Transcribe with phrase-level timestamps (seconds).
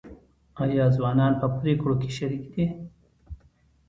[0.63, 2.65] آیا ځوانان په پریکړو کې شریک دي؟